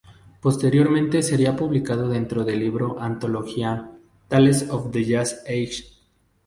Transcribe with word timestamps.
Posteriormente 0.41 1.21
sería 1.21 1.55
publicado 1.55 2.09
dentro 2.09 2.43
del 2.43 2.57
libro 2.57 2.99
antología 2.99 3.91
"Tales 4.29 4.67
of 4.71 4.89
the 4.89 5.05
Jazz 5.05 5.43
Age". 5.47 5.83